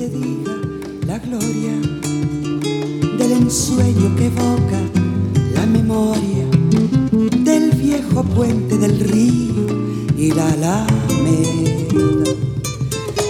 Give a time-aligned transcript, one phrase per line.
[0.00, 0.56] te diga
[1.06, 1.74] la gloria
[3.18, 4.80] del ensueño que evoca
[5.54, 6.46] la memoria
[7.44, 9.66] del viejo puente del río
[10.16, 12.32] y la alameda.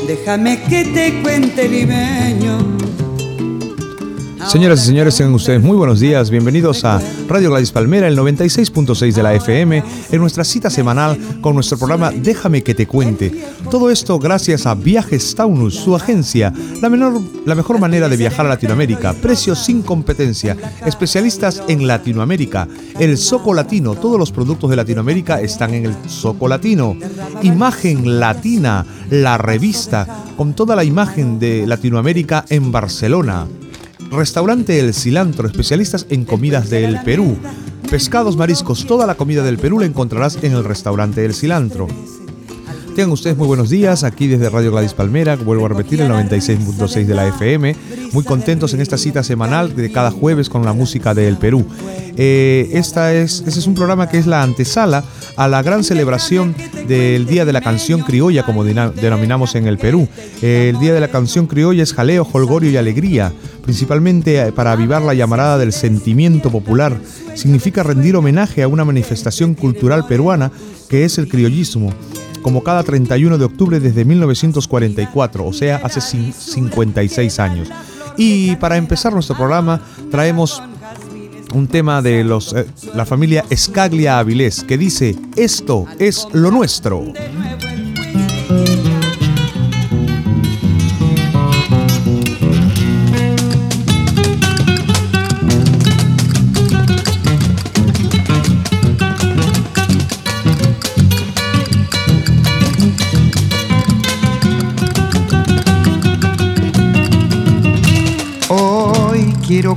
[0.06, 2.79] Déjame que te cuente limeño
[4.48, 6.30] Señoras y señores, sean ustedes muy buenos días.
[6.30, 11.54] Bienvenidos a Radio Gladys Palmera, el 96.6 de la FM, en nuestra cita semanal con
[11.54, 13.32] nuestro programa Déjame que te cuente.
[13.70, 18.46] Todo esto gracias a Viajes Taunus, su agencia, la, menor, la mejor manera de viajar
[18.46, 22.66] a Latinoamérica, precios sin competencia, especialistas en Latinoamérica,
[22.98, 26.96] el Soco Latino, todos los productos de Latinoamérica están en el Soco Latino.
[27.42, 33.46] Imagen Latina, la revista, con toda la imagen de Latinoamérica en Barcelona.
[34.10, 37.36] Restaurante El Cilantro, especialistas en comidas del Perú.
[37.90, 41.86] Pescados, mariscos, toda la comida del Perú la encontrarás en el restaurante El Cilantro.
[42.94, 47.06] Tengan ustedes muy buenos días, aquí desde Radio Gladys Palmera, vuelvo a repetir el 96.6
[47.06, 47.76] de la FM,
[48.12, 51.64] muy contentos en esta cita semanal de cada jueves con la música del Perú.
[52.16, 55.04] Eh, esta es, este es un programa que es la antesala
[55.36, 56.54] a la gran celebración
[56.88, 60.08] del Día de la Canción Criolla, como denominamos en el Perú.
[60.42, 65.02] el Día de la Canción Criolla es jaleo, holgorio y alegría, principalmente eh, para avivar
[65.02, 67.00] la llamarada del sentimiento popular.
[67.34, 70.50] Significa rendir homenaje a una manifestación cultural peruana
[70.88, 71.94] que es el criollismo
[72.42, 77.68] como cada 31 de octubre desde 1944, o sea, hace 56 años.
[78.16, 80.62] Y para empezar nuestro programa traemos
[81.54, 87.04] un tema de los, eh, la familia Escaglia Avilés que dice, esto es lo nuestro.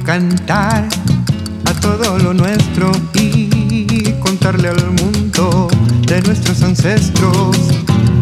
[0.06, 0.88] Cantar
[1.84, 5.68] todo lo nuestro y contarle al mundo
[6.08, 7.58] de nuestros ancestros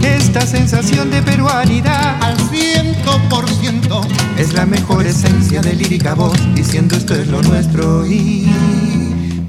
[0.03, 2.17] esta sensación de peruanidad.
[2.23, 4.01] Al ciento por ciento.
[4.37, 8.05] Es la mejor esencia de lírica voz diciendo esto es lo nuestro.
[8.05, 8.47] Y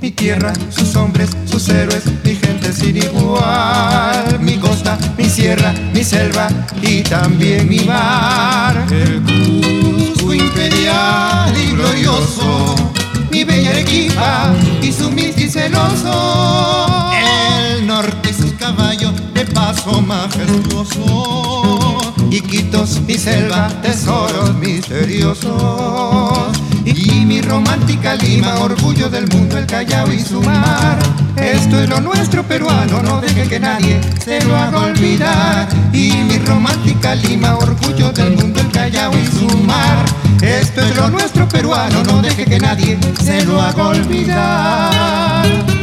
[0.01, 6.05] mi tierra, sus hombres, sus héroes, mi gente sin igual, mi costa, mi sierra, mi
[6.05, 6.49] selva
[6.83, 9.21] y también mi mar, el
[10.23, 12.77] Cusco imperial y glorioso
[13.31, 17.11] mi bella Arequipa y su y celoso.
[17.13, 21.99] El norte y sus caballos de paso majestuoso.
[22.31, 25.53] Iquitos, mi selva, tesoros misteriosos.
[26.95, 30.99] Y mi romántica Lima, orgullo del mundo, el Callao y su mar.
[31.37, 35.69] Esto es lo nuestro peruano, no deje que nadie se lo haga olvidar.
[35.93, 40.05] Y mi romántica Lima, orgullo del mundo, el Callao y su mar.
[40.43, 45.82] Esto es lo nuestro peruano, no deje que nadie se lo haga olvidar.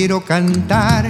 [0.00, 1.06] Quiero cantar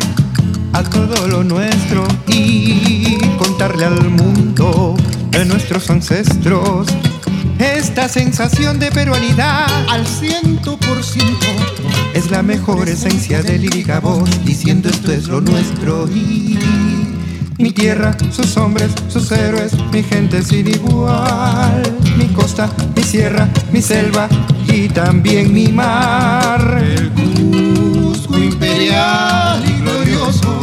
[0.73, 4.97] a todo lo nuestro y contarle al mundo
[5.31, 6.89] de nuestros ancestros.
[7.61, 11.47] Esta sensación de peruanidad al ciento por ciento
[12.15, 14.03] es la mejor esencia de lírica
[14.45, 16.59] diciendo esto es lo nuestro y
[17.59, 21.81] mi tierra, sus hombres, sus héroes, mi gente sin igual,
[22.17, 24.29] mi costa, mi sierra, mi selva
[24.67, 27.30] y también mi mar.
[28.89, 30.61] El y glorioso,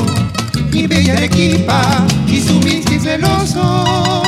[0.72, 1.82] mi bella Arequipa
[2.28, 4.28] y su mistis celoso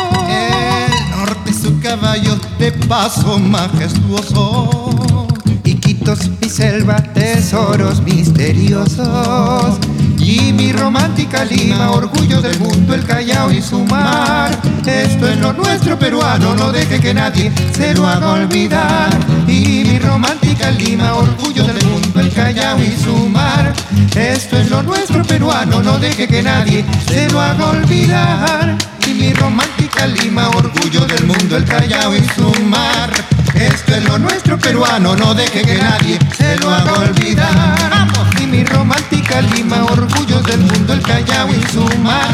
[1.80, 5.28] caballo de paso majestuoso.
[5.64, 9.80] Iquitos, mi selva, tesoros misteriosos.
[10.20, 14.58] Y mi romántica Lima, orgullo del mundo, el Callao y su mar.
[14.86, 19.10] Esto es lo nuestro peruano, no deje que nadie se lo haga olvidar.
[19.48, 23.74] Y mi romántica Lima, orgullo del mundo, el Callao y su mar.
[24.16, 28.78] Esto es lo nuestro peruano, no deje que nadie se lo haga olvidar.
[29.06, 33.12] Y mi romántica Lima, orgullo del mundo, el Callao y su mar.
[33.60, 38.08] Esto es lo nuestro peruano, no deje que nadie se lo haga olvidar.
[38.42, 42.30] Y mi romántica Lima, orgullo del mundo, el Callao y su mar.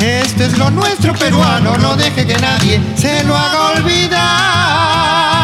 [0.00, 5.41] Esto es lo nuestro peruano, no deje que nadie se lo haga olvidar.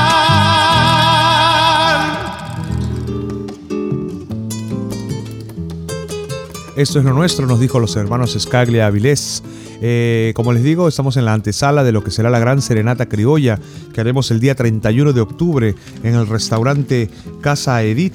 [6.78, 9.42] Esto es lo nuestro, nos dijo los hermanos Scaglia Avilés.
[9.82, 13.06] Eh, como les digo, estamos en la antesala de lo que será la gran serenata
[13.06, 13.58] criolla
[13.92, 17.10] que haremos el día 31 de octubre en el restaurante
[17.40, 18.14] Casa Edith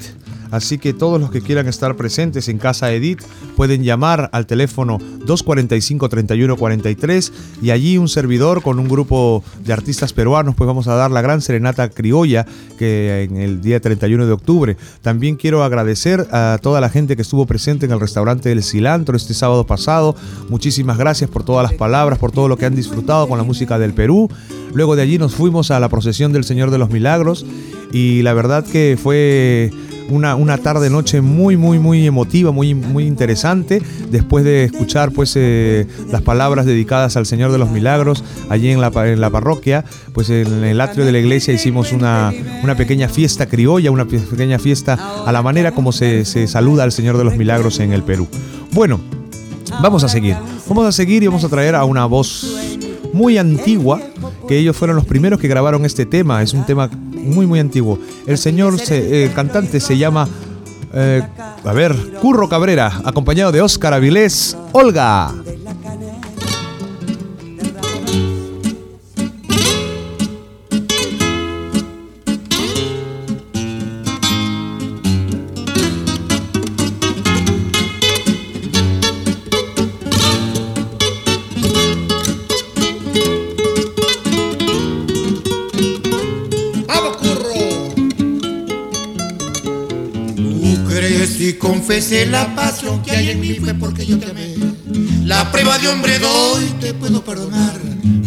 [0.54, 3.22] Así que todos los que quieran estar presentes en Casa Edith
[3.56, 10.54] pueden llamar al teléfono 245-3143 y allí un servidor con un grupo de artistas peruanos
[10.54, 12.46] pues vamos a dar la gran serenata criolla
[12.78, 14.76] que en el día 31 de octubre.
[15.02, 19.16] También quiero agradecer a toda la gente que estuvo presente en el restaurante del Cilantro
[19.16, 20.14] este sábado pasado.
[20.50, 23.80] Muchísimas gracias por todas las palabras, por todo lo que han disfrutado con la música
[23.80, 24.30] del Perú.
[24.72, 27.44] Luego de allí nos fuimos a la procesión del Señor de los Milagros
[27.92, 29.72] y la verdad que fue
[30.10, 35.32] una, una tarde noche muy muy muy emotiva, muy muy interesante después de escuchar pues
[35.36, 39.84] eh, las palabras dedicadas al Señor de los Milagros allí en la, en la parroquia,
[40.12, 44.58] pues en el atrio de la iglesia hicimos una, una pequeña fiesta criolla, una pequeña
[44.58, 48.02] fiesta a la manera como se, se saluda al Señor de los Milagros en el
[48.02, 48.28] Perú.
[48.72, 49.00] Bueno,
[49.82, 50.36] vamos a seguir.
[50.68, 52.56] Vamos a seguir y vamos a traer a una voz
[53.12, 54.00] muy antigua,
[54.48, 56.42] que ellos fueron los primeros que grabaron este tema.
[56.42, 56.90] Es un tema
[57.24, 57.98] muy, muy antiguo.
[58.26, 60.28] El señor se, cantante se llama,
[60.92, 61.22] eh,
[61.64, 65.32] a ver, Curro Cabrera, acompañado de Óscar Avilés, Olga.
[92.14, 94.54] Confesé la pasión que hay en mí fue porque yo te amé.
[95.24, 97.74] La prueba de hombre doy, te puedo perdonar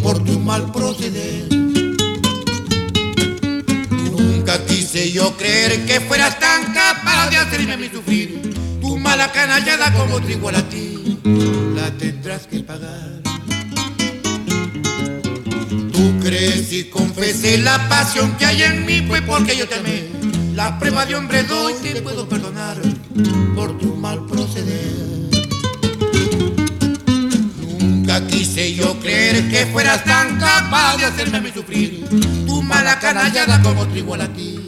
[0.04, 1.48] por tu mal proceder.
[4.12, 8.54] Nunca quise yo creer que fueras tan capaz de hacerme mí sufrir.
[8.82, 11.20] Tu mala canallada como trigo a ti,
[11.74, 13.22] la tendrás que pagar.
[15.94, 20.08] Tú crees y confesé la pasión que hay en mí fue porque yo te amé.
[20.56, 22.78] La prueba de hombre doy, te puedo perdonar
[23.56, 25.30] por tu mal proceder.
[27.80, 32.06] Nunca quise yo creer que fueras tan capaz de hacerme a mí sufrir.
[32.46, 34.60] Tu mala canallada como trigo a ti,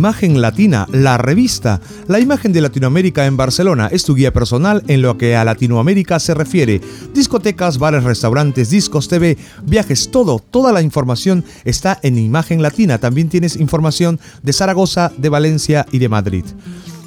[0.00, 1.78] Imagen Latina, la revista.
[2.08, 6.18] La imagen de Latinoamérica en Barcelona es tu guía personal en lo que a Latinoamérica
[6.20, 6.80] se refiere.
[7.12, 12.96] Discotecas, bares, restaurantes, discos, TV, viajes, todo, toda la información está en Imagen Latina.
[12.96, 16.46] También tienes información de Zaragoza, de Valencia y de Madrid.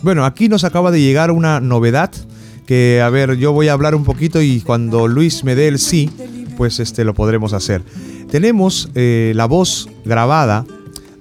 [0.04, 2.12] Bueno, aquí nos acaba de llegar una novedad
[2.68, 5.80] que, a ver, yo voy a hablar un poquito y cuando Luis me dé el
[5.80, 6.12] sí,
[6.58, 7.82] pues este lo podremos hacer.
[8.30, 10.64] Tenemos eh, la voz grabada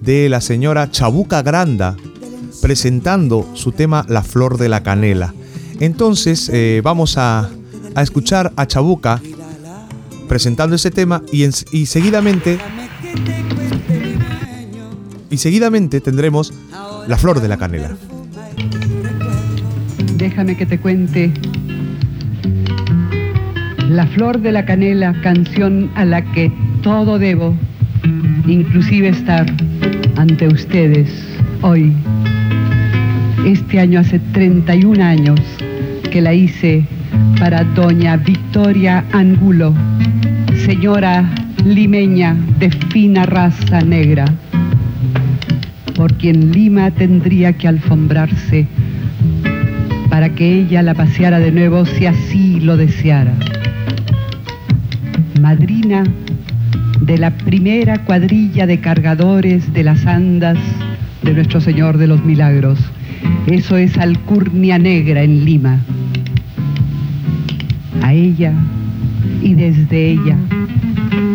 [0.03, 1.97] de la señora Chabuca Granda
[2.61, 5.33] presentando su tema La Flor de la Canela.
[5.81, 7.49] Entonces eh, vamos a,
[7.97, 9.21] escuchar a Chabuca
[10.29, 12.59] presentando ese tema y, y seguidamente
[15.31, 16.53] y seguidamente tendremos
[17.09, 17.91] La Flor de la Canela.
[20.17, 21.33] Déjame que te cuente
[23.89, 27.57] La Flor de la Canela, canción a la que todo debo,
[28.47, 29.47] inclusive estar
[30.17, 31.09] ante ustedes
[31.63, 31.93] hoy.
[33.47, 35.41] Este año hace 31 años
[36.11, 36.85] que la hice
[37.39, 39.75] para doña Victoria Angulo,
[40.65, 41.29] señora
[41.65, 44.25] limeña de fina raza negra,
[45.97, 48.67] por quien Lima tendría que alfombrarse
[50.09, 53.35] para que ella la paseara de nuevo si así lo deseara.
[55.41, 56.05] Madrina
[57.03, 60.57] de la primera cuadrilla de cargadores de las andas
[61.23, 62.79] de Nuestro Señor de los Milagros.
[63.47, 65.81] Eso es Alcurnia Negra en Lima.
[68.03, 68.53] A ella
[69.43, 70.37] y desde ella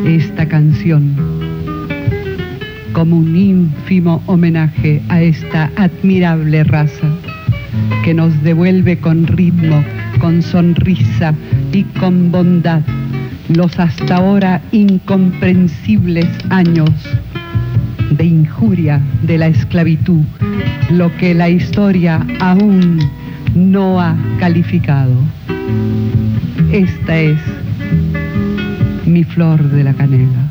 [0.06, 1.16] esta canción
[2.94, 7.08] como un ínfimo homenaje a esta admirable raza
[8.06, 9.84] que nos devuelve con ritmo,
[10.20, 11.34] con sonrisa
[11.74, 12.82] y con bondad
[13.50, 16.90] los hasta ahora incomprensibles años
[18.12, 20.24] de injuria de la esclavitud,
[20.92, 23.00] lo que la historia aún
[23.56, 25.14] no ha calificado.
[26.72, 27.40] Esta es
[29.06, 30.47] mi flor de la canela.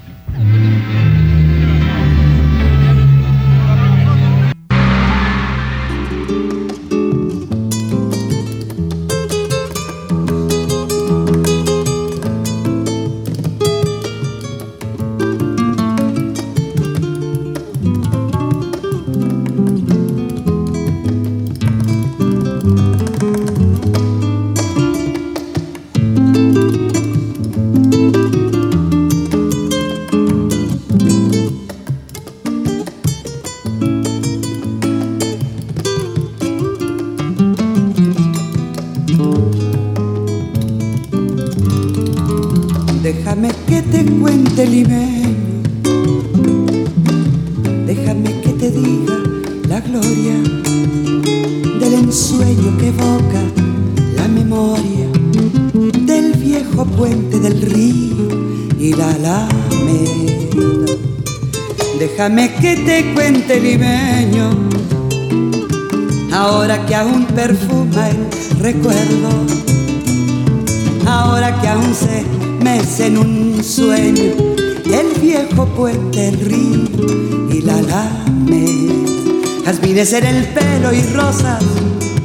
[78.56, 79.62] Alameda.
[79.64, 81.62] Jazmines en el pelo y rosas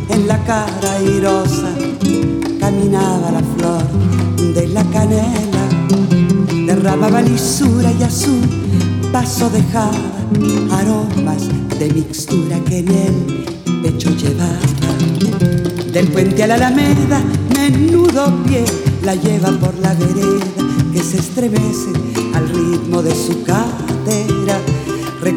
[0.09, 1.69] en la cara irosa,
[2.59, 5.65] caminaba la flor de la canela,
[6.65, 8.61] derramaba lisura y azul
[9.11, 9.91] paso dejaba
[10.71, 11.43] aromas
[11.77, 14.57] de mixtura que en el pecho llevaba.
[15.91, 17.21] Del puente a la alameda,
[17.53, 18.63] menudo pie
[19.03, 20.45] la lleva por la vereda
[20.93, 21.91] que se estremece
[22.33, 23.90] al ritmo de su cadera.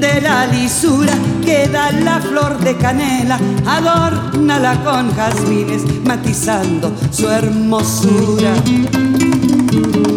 [0.00, 1.12] De la lisura
[1.44, 8.54] que da la flor de canela, adórnala con jazmines matizando su hermosura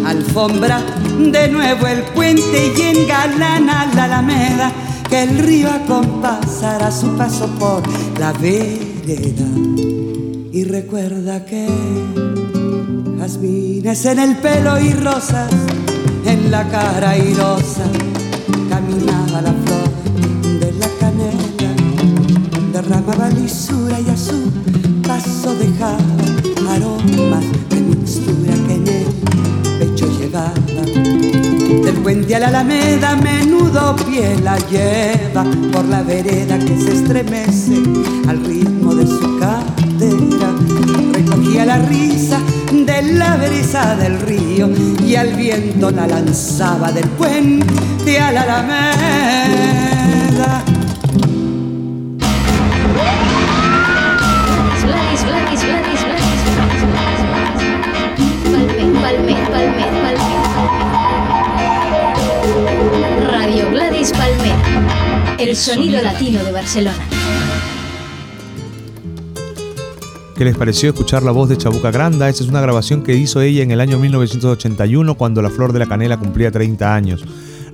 [0.05, 0.81] alfombra
[1.17, 4.71] de nuevo el puente y engalana la alameda
[5.09, 7.83] que el río acompasará su paso por
[8.19, 9.45] la vereda.
[10.51, 11.67] Y recuerda que
[13.19, 15.51] jazmines en el pelo y rosas
[16.25, 17.83] en la cara airosa
[18.69, 19.72] caminaba la flor
[22.93, 24.51] derramaba lisura y a su
[25.07, 25.97] paso dejaba
[26.69, 28.83] aromas de mixtura que en
[31.83, 37.81] del puente a la alameda, menudo pie la lleva por la vereda que se estremece
[38.27, 40.51] al ritmo de su cadera.
[41.13, 42.39] Recogía la risa
[42.71, 44.69] de la brisa del río
[45.05, 49.53] y al viento la lanzaba del puente a la alameda.
[63.27, 65.37] Radio Gladys Palmera.
[65.39, 66.97] El sonido latino de Barcelona.
[70.35, 72.27] ¿Qué les pareció escuchar la voz de Chabuca Granda?
[72.27, 75.79] Esa es una grabación que hizo ella en el año 1981 cuando La Flor de
[75.79, 77.23] la Canela cumplía 30 años.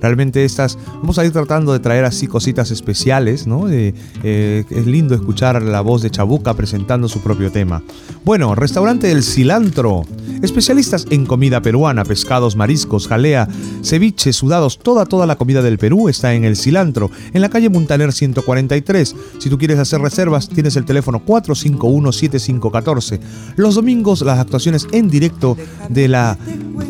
[0.00, 3.68] Realmente estas, vamos a ir tratando de traer así cositas especiales, ¿no?
[3.68, 7.82] Eh, es lindo escuchar la voz de Chabuca presentando su propio tema.
[8.24, 10.02] Bueno, restaurante El Cilantro.
[10.42, 13.46] Especialistas en comida peruana, pescados, mariscos, jalea,
[13.82, 17.68] ceviche, sudados, toda toda la comida del Perú está en El Cilantro, en la calle
[17.68, 19.16] Muntaner 143.
[19.38, 23.20] Si tú quieres hacer reservas, tienes el teléfono 451-7514.
[23.56, 25.56] Los domingos las actuaciones en directo
[25.88, 26.38] de la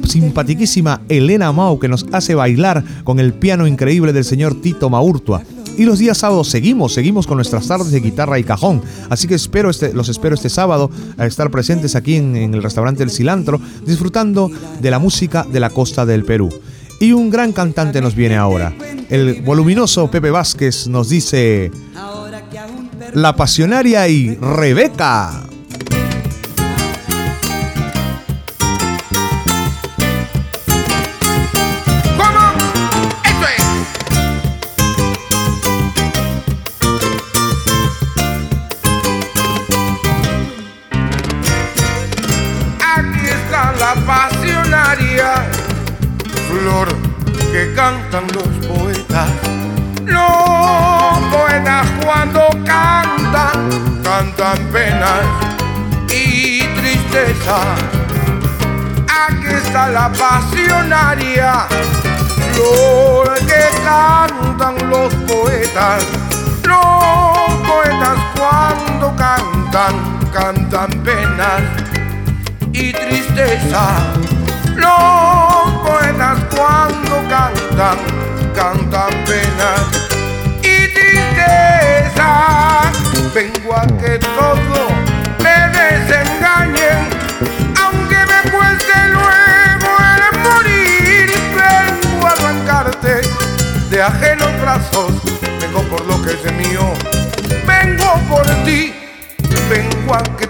[0.06, 5.42] simpatiquísima Elena Mau que nos hace bailar con el piano increíble del señor Tito Maurtua.
[5.76, 8.82] Y los días sábados seguimos, seguimos con nuestras tardes de guitarra y cajón.
[9.08, 13.02] Así que espero este, los espero este sábado a estar presentes aquí en, el restaurante
[13.02, 16.50] El Cilantro, disfrutando de la música de la costa del Perú.
[17.00, 18.74] Y un gran cantante nos viene ahora.
[19.08, 21.70] El voluminoso Pepe Vázquez nos dice
[23.14, 25.49] La Pasionaria y Rebeca.
[46.88, 49.28] Que cantan los poetas.
[50.06, 55.24] Los poetas cuando cantan, cantan penas
[56.08, 57.58] y tristeza.
[59.08, 61.66] Aquí está la pasionaria,
[62.54, 66.04] flor que cantan los poetas.
[66.64, 69.94] Los poetas cuando cantan,
[70.32, 71.62] cantan penas
[72.72, 74.29] y tristeza.
[74.76, 77.98] Los poetas cuando cantan,
[78.54, 79.82] cantan penas
[80.62, 82.30] y tristeza.
[83.34, 84.88] Vengo a que todo
[85.42, 87.08] me desengañen,
[87.82, 91.30] aunque me cueste luego el morir.
[91.54, 93.14] Vengo a arrancarte
[93.90, 95.12] de ajenos brazos,
[95.60, 96.92] vengo por lo que es mío,
[97.66, 98.92] vengo por ti,
[99.68, 100.46] vengo a que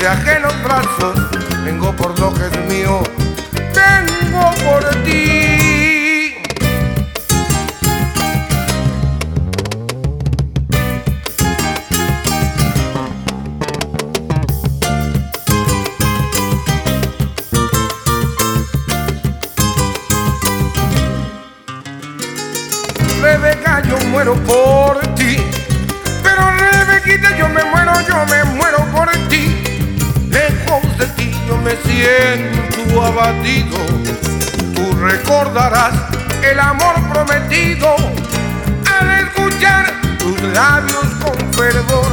[0.00, 1.14] de ajenos brazos,
[1.62, 3.02] vengo por lo que es mío,
[3.74, 5.39] vengo por ti.
[31.84, 33.76] Siento abatido.
[34.74, 35.92] Tú recordarás
[36.42, 42.06] el amor prometido al escuchar tus labios con fervor.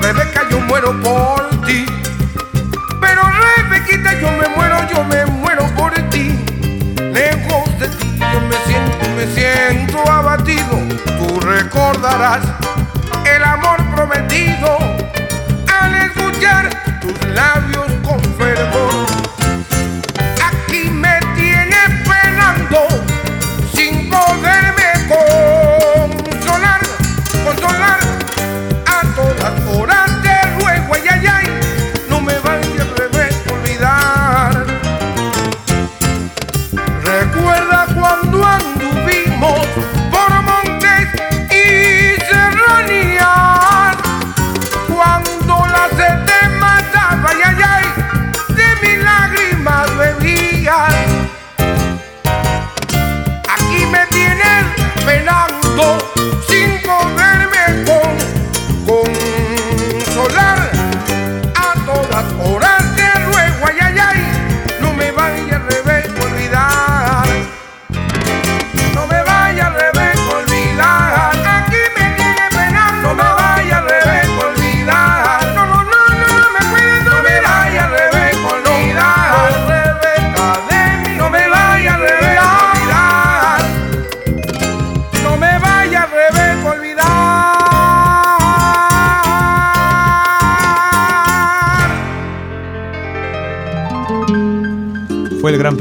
[0.00, 1.86] Rebeca, yo muero por ti.
[3.00, 6.38] Pero Rebequita, yo me muero, yo me muero por ti.
[7.12, 10.78] Lejos de ti yo me siento, me siento abatido.
[11.18, 12.40] Tú recordarás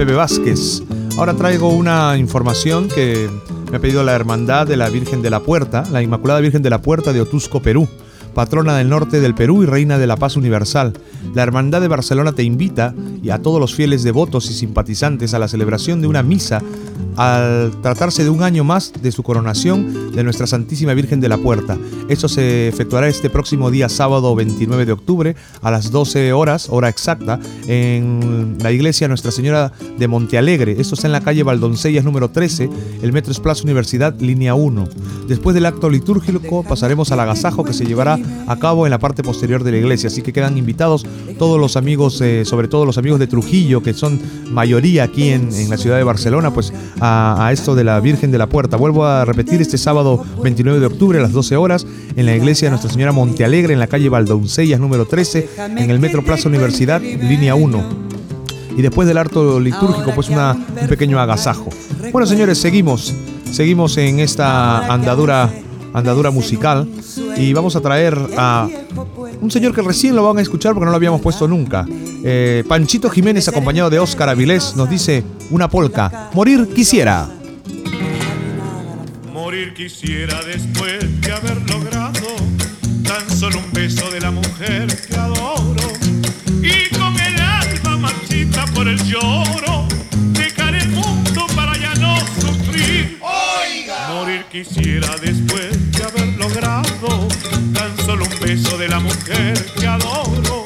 [0.07, 0.83] Pepe Vázquez.
[1.17, 3.29] Ahora traigo una información que
[3.69, 6.69] me ha pedido la Hermandad de la Virgen de la Puerta, la Inmaculada Virgen de
[6.69, 7.89] la Puerta de Otusco, Perú.
[8.33, 10.93] patrona del norte del Perú y reina de la paz universal.
[11.33, 15.39] La Hermandad de Barcelona te invita y a todos los fieles devotos y simpatizantes a
[15.39, 16.61] la celebración de una misa
[17.17, 21.37] al tratarse de un año más de su coronación de nuestra Santísima Virgen de la
[21.37, 21.77] Puerta.
[22.09, 26.89] Esto se efectuará este próximo día sábado 29 de octubre a las 12 horas, hora
[26.89, 30.75] exacta, en la iglesia Nuestra Señora de Montealegre.
[30.79, 32.69] Esto está en la calle Valdoncellas número 13,
[33.01, 34.87] el Metro Plaza Universidad, línea 1.
[35.27, 39.23] Después del acto litúrgico pasaremos al agasajo que se llevará a cabo en la parte
[39.23, 40.07] posterior de la iglesia.
[40.07, 41.05] Así que quedan invitados
[41.39, 44.19] todos los amigos, eh, sobre todo los amigos de Trujillo, que son
[44.51, 48.31] mayoría aquí en, en la ciudad de Barcelona, pues a a, esto de la Virgen
[48.31, 48.77] de la Puerta.
[48.77, 52.67] Vuelvo a repetir este sábado 29 de octubre a las 12 horas en la iglesia
[52.67, 57.01] de Nuestra Señora Montealegre en la calle Valdoncellas número 13 en el Metro Plaza Universidad
[57.01, 58.07] línea 1
[58.77, 61.69] y después del harto litúrgico, pues una, un pequeño agasajo.
[62.11, 63.11] Bueno, señores, seguimos,
[63.51, 65.49] seguimos en esta andadura,
[65.97, 66.87] andadura musical
[67.37, 68.67] y vamos a traer a
[69.41, 71.85] un señor que recién lo van a escuchar porque no lo habíamos puesto nunca.
[72.23, 76.29] Eh, Panchito Jiménez, acompañado de Óscar Avilés, nos dice una polca.
[76.33, 77.29] Morir quisiera.
[79.33, 82.27] Morir quisiera después de haber logrado
[83.03, 85.93] tan solo un beso de la mujer que adoro.
[86.61, 89.87] Y con el alma marchita por el lloro,
[90.33, 93.19] dejar el mundo para ya no sufrir.
[93.21, 94.09] Oiga.
[94.13, 95.86] Morir quisiera después
[96.47, 97.27] logrado
[97.73, 100.65] tan solo un beso de la mujer que adoro.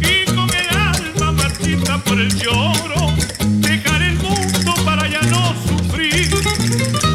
[0.00, 3.14] Y con el alma marchita por el lloro,
[3.60, 6.28] dejar el mundo para ya no sufrir.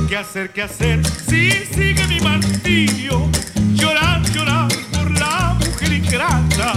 [0.09, 3.29] ¿Qué hacer, qué hacer si sigue mi martirio?
[3.73, 6.73] Llorar, llorar por la mujer ingrata.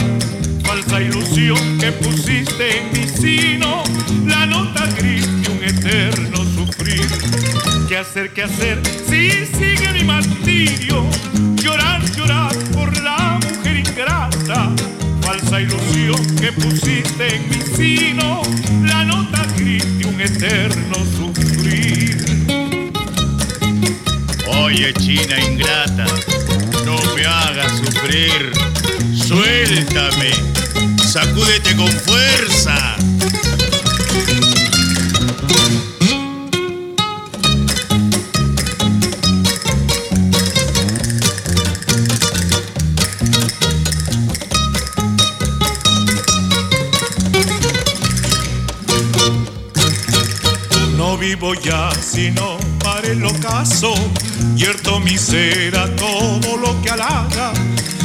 [0.65, 3.83] Falsa ilusión que pusiste en mi sino,
[4.27, 7.24] la nota gris de un eterno sufrir.
[7.95, 11.07] ¿Qué hacer, qué hacer si sigue mi martirio?
[11.63, 14.73] Llorar, llorar por la mujer ingrata.
[15.23, 18.43] Falsa ilusión que pusiste en mi sino,
[18.83, 22.17] la nota gris de un eterno sufrir.
[24.49, 26.07] Oye, China ingrata,
[26.85, 28.51] no me hagas sufrir.
[29.15, 30.33] Suéltame,
[31.01, 32.94] sacúdete con fuerza.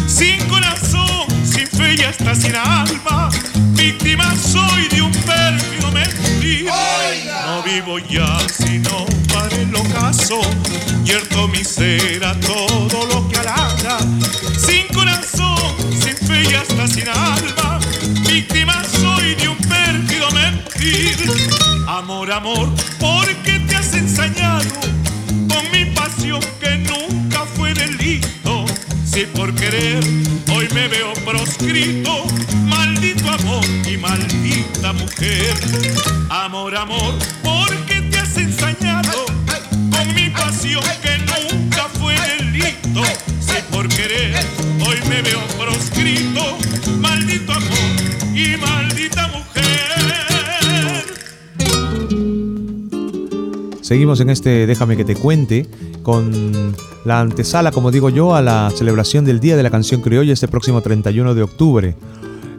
[0.08, 3.30] Sin corazón, sin fe y hasta sin alma,
[3.74, 6.70] víctima soy de un pérfido mentir.
[7.46, 10.42] No vivo ya sino para el ocaso,
[11.04, 14.00] yerto mi ser a todo lo que halaga.
[14.58, 15.58] Sin corazón,
[15.92, 17.80] sin fe y hasta sin alma,
[18.28, 21.18] víctima soy de un pérfido mentir.
[21.88, 22.70] Amor, amor,
[29.20, 30.02] Si por querer
[30.56, 32.24] hoy me veo proscrito,
[32.64, 35.54] maldito amor y maldita mujer.
[36.30, 39.26] Amor, amor, ¿por qué te has ensañado
[39.92, 43.04] con mi pasión que nunca fue delito?
[43.42, 44.38] Si por querer
[44.88, 46.58] hoy me veo proscrito,
[47.02, 47.78] maldito amor
[48.34, 49.60] y maldita mujer.
[53.82, 55.66] Seguimos en este Déjame que te cuente
[56.10, 56.74] con
[57.06, 60.48] la antesala, como digo yo, a la celebración del Día de la Canción Criolla este
[60.48, 61.96] próximo 31 de octubre.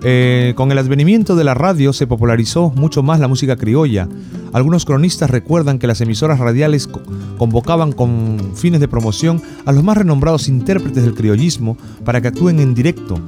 [0.05, 4.09] Eh, con el advenimiento de la radio se popularizó mucho más la música criolla.
[4.53, 7.03] Algunos cronistas recuerdan que las emisoras radiales co-
[7.39, 12.61] convocaban con fines de promoción a los más renombrados intérpretes del criollismo para que actúen
[12.61, 13.19] en directo.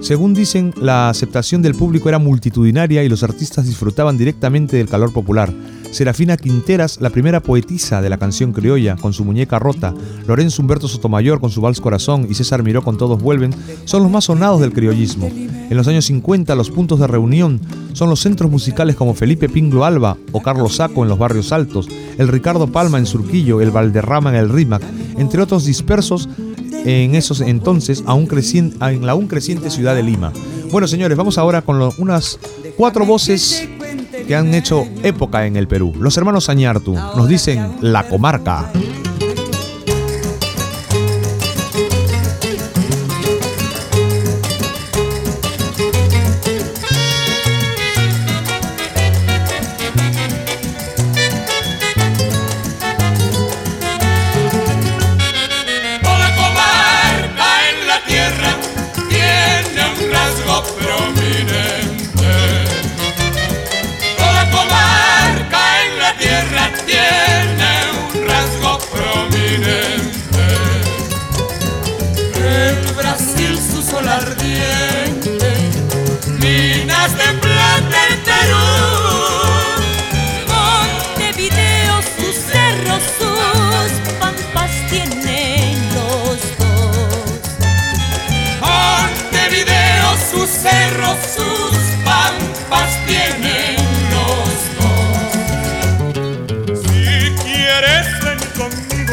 [0.00, 5.12] Según dicen, la aceptación del público era multitudinaria y los artistas disfrutaban directamente del calor
[5.12, 5.52] popular.
[5.90, 9.92] Serafina Quinteras, la primera poetisa de la canción criolla, con su muñeca rota,
[10.26, 14.12] Lorenzo Humberto Sotomayor con su vals corazón y César Miró con Todos Vuelven, son los
[14.12, 15.28] más sonados del criollismo.
[15.28, 17.60] En los años 50, los puntos de reunión
[17.92, 21.88] son los centros musicales como Felipe Pinglo Alba o Carlos Saco en los barrios altos,
[22.18, 24.82] el Ricardo Palma en Surquillo, el Valderrama en el Rímac,
[25.18, 26.28] entre otros dispersos
[26.84, 28.28] en esos entonces aún
[28.80, 30.32] en la aún creciente ciudad de Lima.
[30.70, 32.38] Bueno, señores, vamos ahora con unas
[32.76, 33.68] cuatro voces
[34.26, 35.92] que han hecho época en el Perú.
[35.98, 38.70] Los hermanos Añartu nos dicen La Comarca.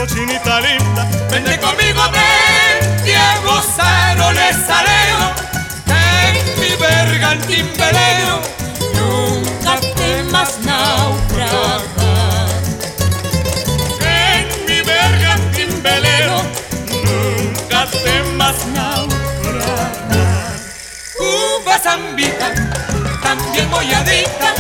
[0.06, 1.08] Chinita linda.
[1.32, 5.34] Vente conmigo, ven, a gozar le saleo
[5.88, 8.42] en mi bergantín velero.
[8.94, 11.82] Nunca temas naufragar.
[14.02, 16.44] En mi bergantín velero,
[16.92, 20.54] nunca temas naufragar.
[21.20, 22.54] Uva zambita,
[23.24, 24.54] también molladita,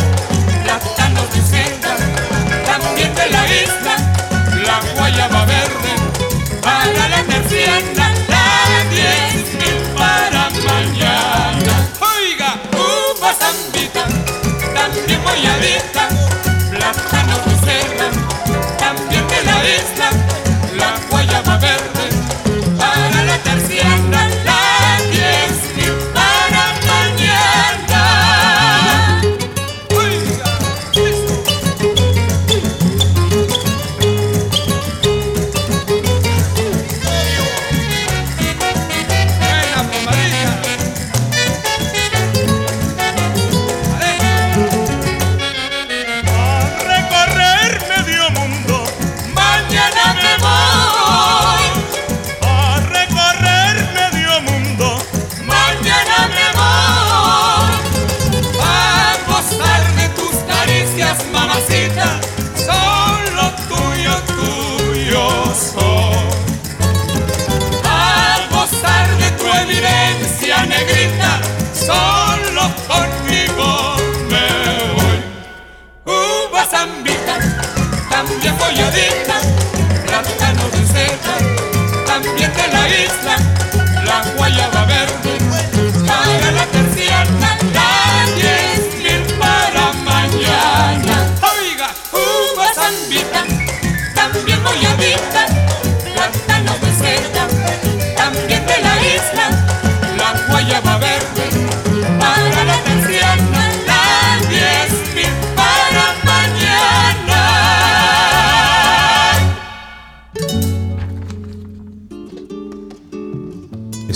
[15.44, 15.97] también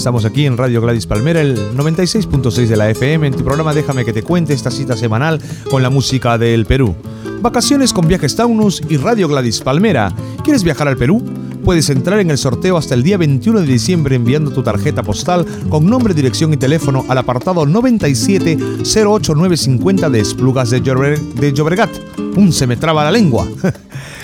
[0.01, 4.03] Estamos aquí en Radio Gladys Palmera, el 96.6 de la FM, en tu programa Déjame
[4.03, 6.95] que te cuente esta cita semanal con la música del Perú.
[7.39, 10.11] Vacaciones con Viajes Taunus y Radio Gladys Palmera.
[10.43, 11.23] ¿Quieres viajar al Perú?
[11.63, 15.45] Puedes entrar en el sorteo hasta el día 21 de diciembre enviando tu tarjeta postal
[15.69, 21.91] con nombre, dirección y teléfono al apartado 9708950 de Esplugas de, Llobre- de Llobregat.
[22.35, 23.47] Un se me traba la lengua.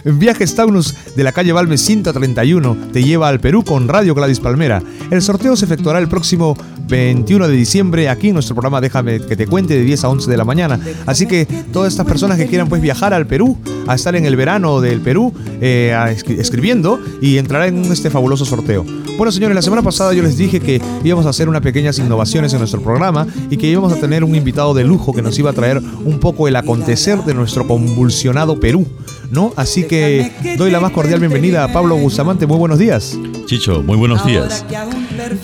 [0.05, 4.81] Viajes Taunus de la calle Balmes 131 te lleva al Perú con Radio Gladys Palmera.
[5.11, 6.55] El sorteo se efectuará el próximo
[6.87, 10.31] 21 de diciembre aquí en nuestro programa Déjame que te cuente de 10 a 11
[10.31, 10.79] de la mañana.
[11.05, 14.35] Así que todas estas personas que quieran pues viajar al Perú, a estar en el
[14.37, 15.93] verano del Perú, eh,
[16.37, 16.99] escribiendo
[17.35, 18.85] entrará en este fabuloso sorteo.
[19.17, 22.53] Bueno señores, la semana pasada yo les dije que íbamos a hacer unas pequeñas innovaciones
[22.53, 25.49] en nuestro programa y que íbamos a tener un invitado de lujo que nos iba
[25.49, 28.85] a traer un poco el acontecer de nuestro convulsionado Perú.
[29.29, 29.51] ¿No?
[29.57, 32.47] Así que doy la más cordial bienvenida a Pablo Bustamante.
[32.47, 33.17] Muy buenos días.
[33.45, 34.65] Chicho, muy buenos días.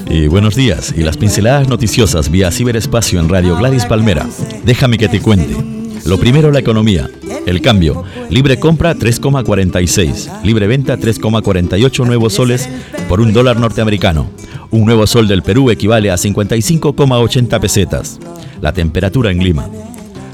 [0.09, 0.93] Y buenos días.
[0.95, 4.25] Y las pinceladas noticiosas vía ciberespacio en Radio Gladys Palmera.
[4.63, 5.57] Déjame que te cuente.
[6.05, 7.09] Lo primero, la economía.
[7.45, 8.03] El cambio.
[8.33, 10.41] Libre compra 3,46.
[10.41, 12.67] Libre venta 3,48 nuevos soles
[13.07, 14.27] por un dólar norteamericano.
[14.71, 18.19] Un nuevo sol del Perú equivale a 55,80 pesetas.
[18.59, 19.69] La temperatura en Lima.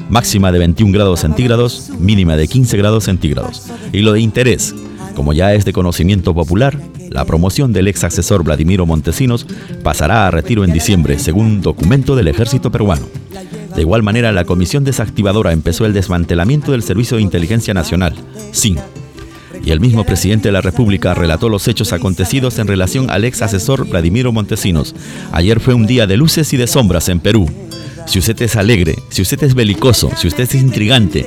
[0.09, 3.69] Máxima de 21 grados centígrados, mínima de 15 grados centígrados.
[3.91, 4.73] Y lo de interés.
[5.13, 9.45] Como ya es de conocimiento popular, la promoción del ex asesor Vladimiro Montesinos
[9.83, 13.07] pasará a retiro en diciembre, según documento del ejército peruano.
[13.79, 18.13] De igual manera, la comisión desactivadora empezó el desmantelamiento del Servicio de Inteligencia Nacional,
[18.51, 18.77] SIN.
[19.63, 23.41] Y el mismo presidente de la República relató los hechos acontecidos en relación al ex
[23.41, 24.93] asesor Vladimiro Montesinos.
[25.31, 27.49] Ayer fue un día de luces y de sombras en Perú.
[28.05, 31.25] Si usted es alegre, si usted es belicoso, si usted es intrigante,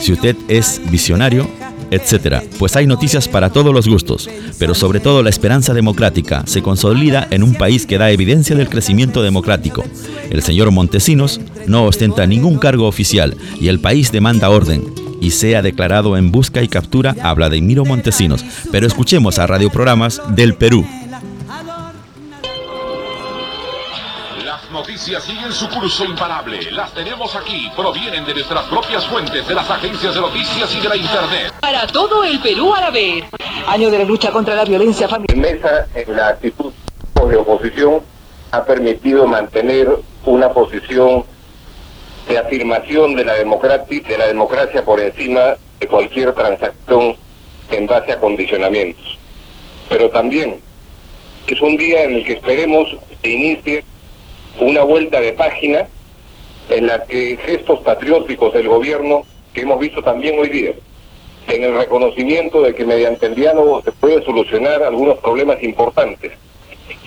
[0.00, 1.48] si usted es visionario,
[1.92, 2.42] etc.
[2.58, 4.28] Pues hay noticias para todos los gustos,
[4.58, 8.68] pero sobre todo la esperanza democrática se consolida en un país que da evidencia del
[8.68, 9.84] crecimiento democrático.
[10.30, 14.84] El señor Montesinos no ostenta ningún cargo oficial y el país demanda orden
[15.20, 18.44] y sea declarado en busca y captura a Vladimiro Montesinos.
[18.72, 20.84] Pero escuchemos a radioprogramas del Perú.
[25.02, 26.70] Noticias siguen su curso imparable.
[26.70, 27.68] Las tenemos aquí.
[27.74, 31.52] Provienen de nuestras propias fuentes, de las agencias de noticias y de la Internet.
[31.60, 33.24] Para todo el Perú a la vez.
[33.66, 35.36] Año de la lucha contra la violencia familiar.
[35.36, 36.72] Mesa en la actitud
[37.28, 38.00] de oposición
[38.52, 39.88] ha permitido mantener
[40.24, 41.24] una posición
[42.28, 47.16] de afirmación de la, democrati- de la democracia por encima de cualquier transacción
[47.72, 49.18] en base a condicionamientos.
[49.88, 50.60] pero también
[51.48, 52.88] es un día en el que esperemos
[53.20, 53.84] se inicie
[54.60, 55.88] una vuelta de página
[56.68, 60.72] en la que gestos patrióticos del gobierno que hemos visto también hoy día,
[61.48, 66.32] en el reconocimiento de que mediante el diálogo se puede solucionar algunos problemas importantes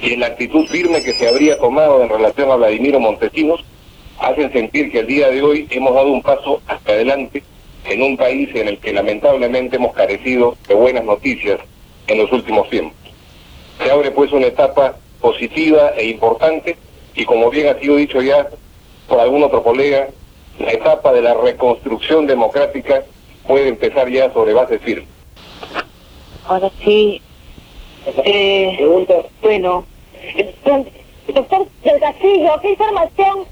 [0.01, 3.63] y en la actitud firme que se habría tomado en relación a Vladimiro Montesinos,
[4.19, 7.43] hacen sentir que el día de hoy hemos dado un paso hacia adelante
[7.86, 11.60] en un país en el que lamentablemente hemos carecido de buenas noticias
[12.08, 12.97] en los últimos tiempos.
[13.81, 16.77] Se abre pues una etapa positiva e importante
[17.15, 18.47] y como bien ha sido dicho ya
[19.08, 20.10] por algún otro colega,
[20.60, 23.04] la etapa de la reconstrucción democrática
[23.47, 25.08] puede empezar ya sobre base firme.
[26.47, 27.21] Ahora sí.
[28.23, 28.78] Eh,
[29.41, 29.86] bueno,
[31.34, 33.45] doctor del Castillo, ¿qué información?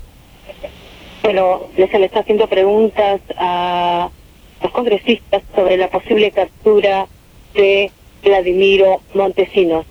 [1.23, 4.09] Bueno, se le está haciendo preguntas a
[4.61, 7.07] los congresistas sobre la posible captura
[7.53, 7.91] de
[8.23, 9.85] Vladimiro Montesinos.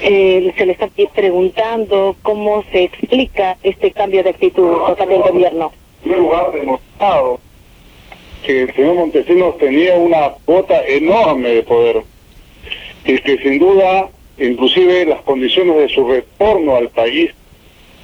[0.00, 5.72] Eh, se le está preguntando cómo se explica este cambio de actitud total del gobierno.
[6.02, 7.40] Primer lugar, demostrado
[8.44, 12.02] que el señor Montesinos tenía una cuota enorme de poder
[13.04, 17.30] y que sin duda, inclusive las condiciones de su retorno al país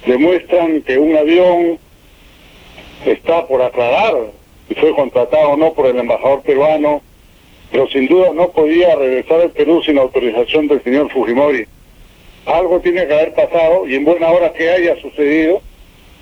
[0.05, 1.77] demuestran que un avión
[3.05, 4.15] está por aclarar
[4.67, 7.01] si fue contratado o no por el embajador peruano,
[7.71, 11.65] pero sin duda no podía regresar al Perú sin autorización del señor Fujimori.
[12.45, 15.61] Algo tiene que haber pasado y en buena hora que haya sucedido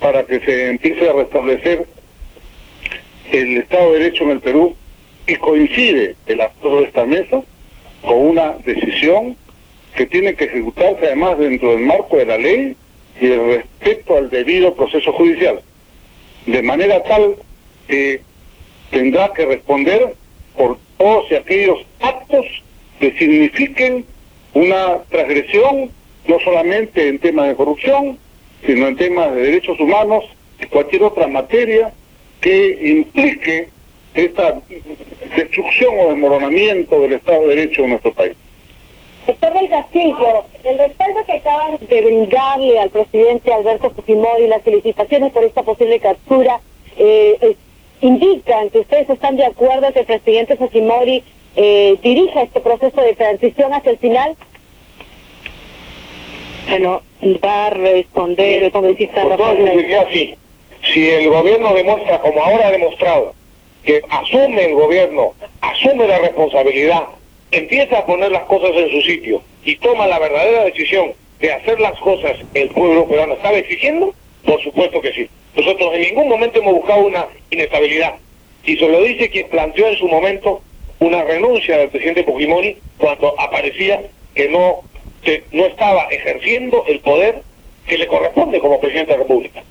[0.00, 1.86] para que se empiece a restablecer
[3.32, 4.76] el Estado de Derecho en el Perú
[5.26, 7.42] y coincide el actor de esta mesa
[8.02, 9.36] con una decisión
[9.96, 12.76] que tiene que ejecutarse además dentro del marco de la ley
[13.20, 15.60] y el respeto al debido proceso judicial.
[16.46, 17.36] De manera tal
[17.88, 18.20] que
[18.90, 20.14] tendrá que responder
[20.56, 22.46] por todos aquellos actos
[23.00, 24.04] que signifiquen
[24.54, 25.90] una transgresión
[26.26, 28.18] no solamente en temas de corrupción,
[28.64, 30.24] sino en temas de derechos humanos
[30.60, 31.92] y cualquier otra materia
[32.40, 33.68] que implique
[34.14, 34.60] esta
[35.36, 38.34] destrucción o desmoronamiento del Estado de Derecho en nuestro país.
[39.26, 45.32] Doctor del Castillo, el respaldo que acaban de brindarle al presidente Alberto Fujimori las felicitaciones
[45.32, 46.60] por esta posible captura
[46.96, 47.56] eh,
[48.00, 51.22] indican que ustedes están de acuerdo que el presidente Fujimori
[51.54, 54.36] eh, dirija este proceso de transición hacia el final
[56.68, 57.02] bueno,
[57.42, 59.22] a responder congresista
[60.08, 60.34] así.
[60.92, 63.34] Si el gobierno demuestra, como ahora ha demostrado,
[63.84, 67.04] que asume el gobierno, asume la responsabilidad,
[67.50, 71.80] empieza a poner las cosas en su sitio y toma la verdadera decisión de hacer
[71.80, 75.28] las cosas que el pueblo peruano estaba exigiendo, por supuesto que sí.
[75.56, 78.14] Nosotros en ningún momento hemos buscado una inestabilidad.
[78.64, 80.62] Y se lo dice quien planteó en su momento
[81.00, 84.02] una renuncia del presidente Fujimori cuando aparecía
[84.34, 84.82] que no
[85.22, 87.42] que no estaba ejerciendo el poder
[87.86, 89.62] que le corresponde como presidente de la República.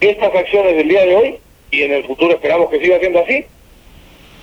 [0.00, 1.38] Estas acciones del día de hoy,
[1.70, 3.44] y en el futuro esperamos que siga siendo así,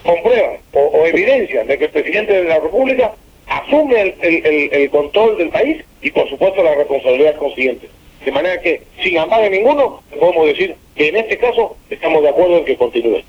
[0.03, 3.13] comprueban o, o evidencian de que el presidente de la República
[3.51, 7.89] asume el, control del país y por supuesto la responsabilidad consiguiente.
[8.23, 12.29] De manera que, sin amar de ninguno, podemos decir que en este caso estamos de
[12.29, 13.21] acuerdo en que continúe.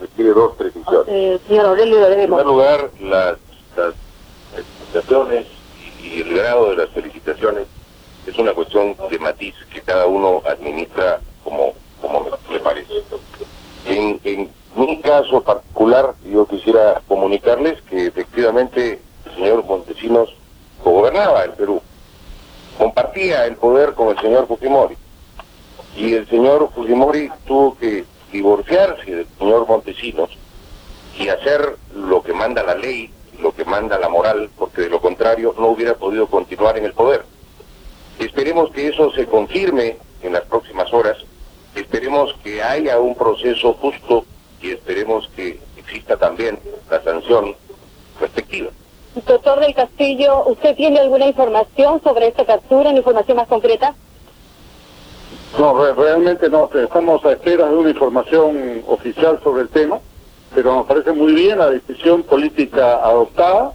[0.00, 1.08] Requiere dos precisiones.
[1.08, 3.36] Eh, señor en primer lugar, las
[4.54, 5.46] felicitaciones
[6.04, 7.66] y el grado de las felicitaciones
[8.26, 12.92] es una cuestión de matiz que cada uno administra como, como le parece.
[13.86, 20.34] En, en mi caso particular, yo quisiera comunicarles que efectivamente el señor Montesinos
[20.82, 21.80] gobernaba el Perú,
[22.78, 24.96] compartía el poder con el señor Fujimori,
[25.96, 30.30] y el señor Fujimori tuvo que divorciarse del señor Montesinos
[31.18, 35.00] y hacer lo que manda la ley lo que manda la moral, porque de lo
[35.00, 37.24] contrario no hubiera podido continuar en el poder.
[38.18, 41.18] Esperemos que eso se confirme en las próximas horas,
[41.74, 44.24] esperemos que haya un proceso justo
[44.60, 46.58] y esperemos que exista también
[46.90, 47.54] la sanción
[48.20, 48.70] respectiva.
[49.26, 53.94] Doctor del Castillo, ¿usted tiene alguna información sobre esta captura, una información más concreta?
[55.58, 60.00] No, realmente no, estamos a espera de una información oficial sobre el tema
[60.54, 63.72] pero nos parece muy bien la decisión política adoptada,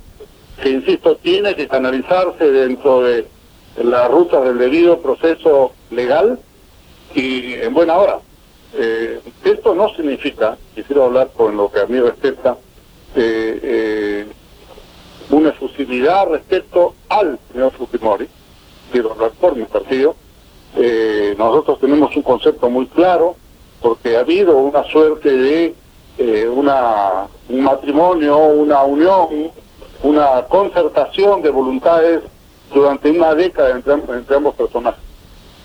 [0.61, 3.27] que insisto, tiene que canalizarse dentro de
[3.83, 6.39] las rutas del debido proceso legal
[7.13, 8.19] y en buena hora.
[8.73, 12.57] Eh, esto no significa, quisiera hablar con lo que a mí respecta,
[13.15, 14.27] eh, eh,
[15.31, 18.27] una efusividad respecto al señor Fujimori,
[18.91, 20.15] quiero hablar por mi partido.
[21.37, 23.35] nosotros tenemos un concepto muy claro,
[23.81, 25.73] porque ha habido una suerte de
[26.17, 29.51] eh, una, un matrimonio, una unión
[30.03, 32.21] una concertación de voluntades
[32.73, 35.01] durante una década entre, entre ambos personajes.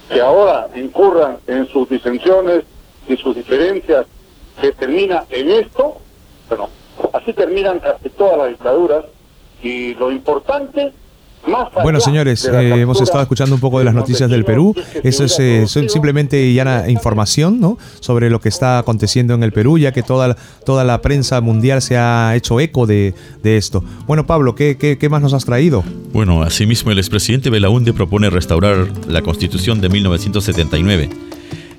[0.08, 2.64] Que ahora incurran en sus disensiones
[3.08, 4.06] y sus diferencias,
[4.60, 5.98] que termina en esto,
[6.48, 6.68] bueno,
[7.12, 9.04] así terminan casi todas las dictaduras,
[9.62, 10.92] y lo importante
[11.82, 14.74] bueno, señores, eh, hemos estado escuchando un poco de las noticias del Perú.
[15.02, 17.78] Eso es eh, simplemente ya información ¿no?
[18.00, 21.82] sobre lo que está aconteciendo en el Perú, ya que toda, toda la prensa mundial
[21.82, 23.84] se ha hecho eco de, esto.
[24.06, 25.84] Bueno, Pablo, ¿qué, ¿qué, qué, más nos has traído?
[26.12, 31.33] Bueno, asimismo, el expresidente Belaunde propone restaurar la Constitución de 1979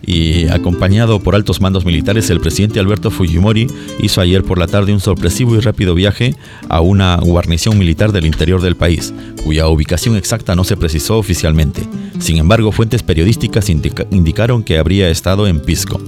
[0.06, 3.68] y acompañado por altos mandos militares, el presidente Alberto Fujimori
[4.00, 6.36] hizo ayer por la tarde un sorpresivo y rápido viaje
[6.70, 11.84] a una guarnición militar del interior del país, cuya ubicación exacta no se precisó oficialmente.
[12.20, 16.00] Sin embargo, fuentes periodísticas indicaron que habría estado en Pisco.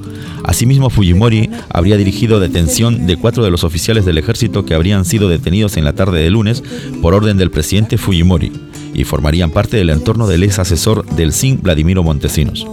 [0.44, 5.28] Asimismo, Fujimori habría dirigido detención de cuatro de los oficiales del ejército que habrían sido
[5.28, 6.64] detenidos en la tarde de lunes
[7.02, 8.52] por orden del presidente Fujimori
[8.94, 12.66] y formarían parte del entorno del ex asesor del SIN Vladimiro Montesinos.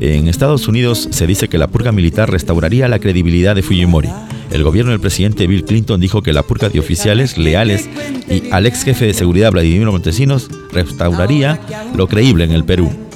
[0.00, 4.08] En Estados Unidos se dice que la purga militar restauraría la credibilidad de Fujimori.
[4.50, 7.88] El gobierno del presidente Bill Clinton dijo que la purga de oficiales leales
[8.30, 11.60] y al ex jefe de seguridad Vladimir Montesinos restauraría
[11.94, 13.07] lo creíble en el Perú.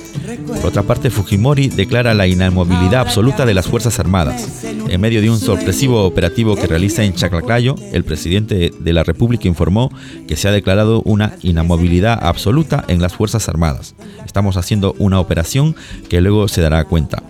[0.60, 4.64] Por otra parte, Fujimori declara la inamovilidad absoluta de las Fuerzas Armadas.
[4.88, 9.48] En medio de un sorpresivo operativo que realiza en Chaclacayo, el presidente de la República
[9.48, 9.90] informó
[10.28, 13.94] que se ha declarado una inamovilidad absoluta en las Fuerzas Armadas.
[14.24, 15.74] Estamos haciendo una operación
[16.08, 17.22] que luego se dará cuenta.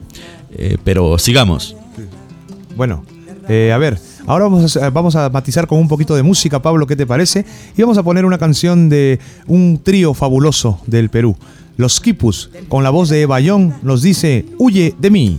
[0.55, 1.77] Eh, pero sigamos.
[2.77, 3.05] Bueno,
[3.49, 6.87] eh, a ver, ahora vamos a, vamos a matizar con un poquito de música, Pablo,
[6.87, 7.45] ¿qué te parece?
[7.77, 11.37] Y vamos a poner una canción de un trío fabuloso del Perú.
[11.77, 15.39] Los Kipus, con la voz de Bayón, nos dice, huye de mí.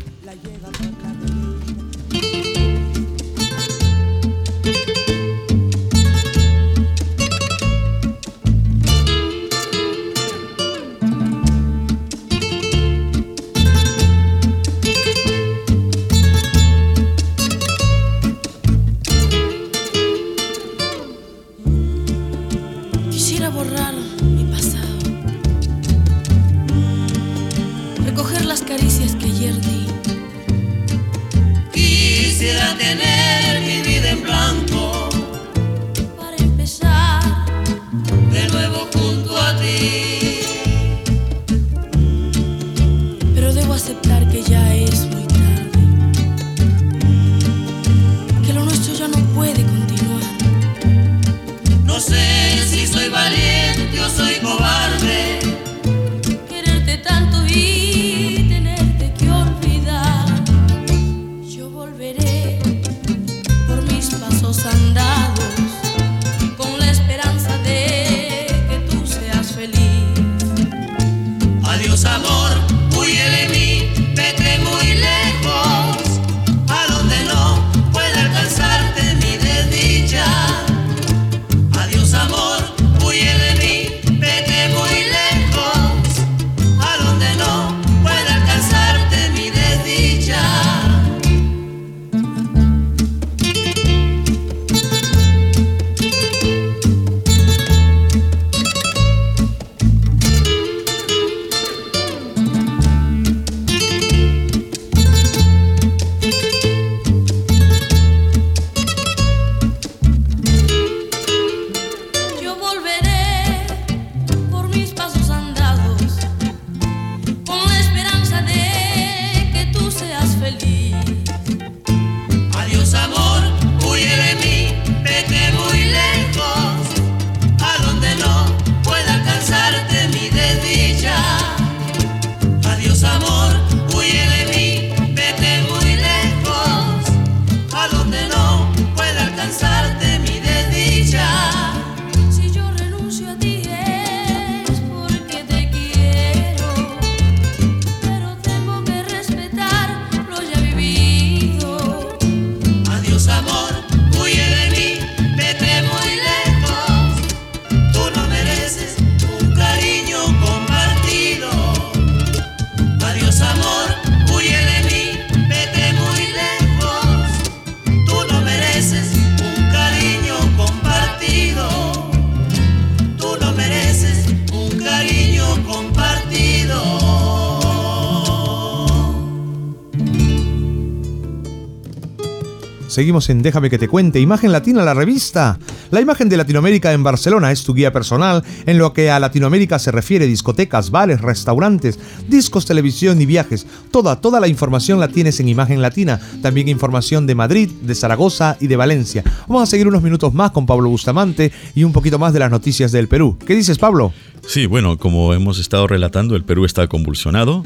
[182.94, 185.58] Seguimos en Déjame que te cuente, Imagen Latina, la revista.
[185.92, 189.80] La imagen de Latinoamérica en Barcelona es tu guía personal en lo que a Latinoamérica
[189.80, 193.66] se refiere, discotecas, bares, restaurantes, discos, televisión y viajes.
[193.92, 196.20] Toda, toda la información la tienes en Imagen Latina.
[196.42, 199.24] También información de Madrid, de Zaragoza y de Valencia.
[199.48, 202.52] Vamos a seguir unos minutos más con Pablo Bustamante y un poquito más de las
[202.52, 203.38] noticias del Perú.
[203.46, 204.14] ¿Qué dices, Pablo?
[204.48, 207.64] Sí, bueno, como hemos estado relatando, el Perú está convulsionado.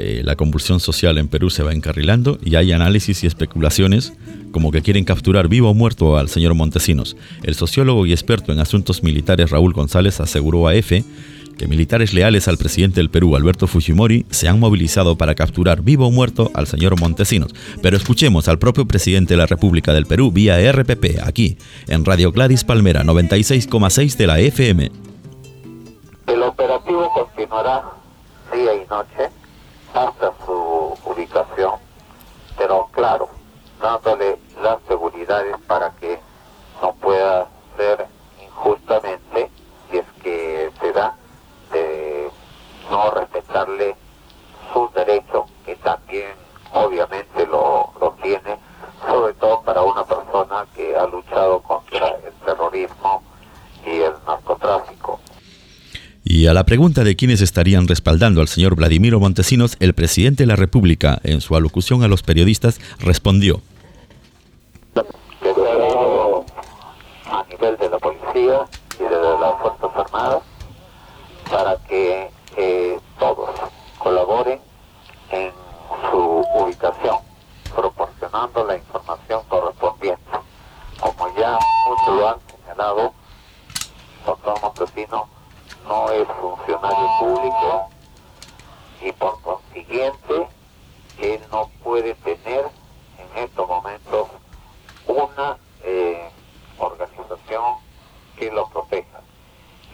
[0.00, 4.12] Eh, la convulsión social en Perú se va encarrilando y hay análisis y especulaciones
[4.52, 7.16] como que quieren capturar vivo o muerto al señor Montesinos.
[7.42, 11.04] El sociólogo y experto en asuntos militares Raúl González aseguró a EFE
[11.58, 16.06] que militares leales al presidente del Perú, Alberto Fujimori, se han movilizado para capturar vivo
[16.06, 17.52] o muerto al señor Montesinos.
[17.82, 22.30] Pero escuchemos al propio presidente de la República del Perú vía RPP, aquí, en Radio
[22.30, 24.92] Gladys Palmera 96,6 de la FM.
[26.28, 27.82] El operativo continuará
[28.52, 29.37] día y noche
[30.06, 31.74] hasta su ubicación,
[32.56, 33.28] pero claro,
[33.80, 36.20] dándole las seguridades para que
[36.80, 38.06] no pueda ser
[38.40, 39.50] injustamente,
[39.90, 41.16] si es que se da,
[41.72, 42.30] de
[42.90, 43.96] no respetarle
[44.72, 46.32] sus derechos, que también
[46.72, 48.58] obviamente lo, lo tiene,
[49.06, 53.22] sobre todo para una persona que ha luchado contra el terrorismo
[53.84, 55.18] y el narcotráfico.
[56.30, 60.48] Y a la pregunta de quiénes estarían respaldando al señor Vladimiro Montesinos, el presidente de
[60.48, 63.62] la República, en su alocución a los periodistas, respondió.
[67.24, 68.68] a nivel de la policía
[69.00, 69.10] y de
[69.40, 70.42] las Fuerzas Armadas
[71.50, 73.48] para que eh, todos
[73.98, 74.60] colaboren
[75.30, 75.50] en
[76.10, 77.16] su ubicación,
[77.74, 80.22] proporcionando la información correspondiente.
[81.00, 81.58] Como ya
[81.88, 83.14] muchos lo han señalado,
[84.26, 85.37] doctor Montesino
[85.88, 87.88] no es funcionario público
[89.00, 90.46] y por consiguiente
[91.18, 92.66] él no puede tener
[93.18, 94.28] en estos momentos
[95.06, 96.30] una eh,
[96.78, 97.76] organización
[98.36, 99.20] que lo proteja.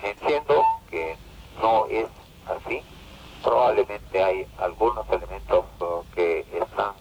[0.02, 1.16] Entiendo que
[1.62, 2.06] no es
[2.48, 2.82] así.
[3.42, 6.92] Probablemente hay algunos elementos uh, que están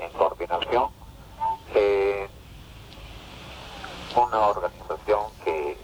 [0.00, 0.88] en coordinación.
[1.74, 2.28] Eh,
[4.16, 5.78] una organización que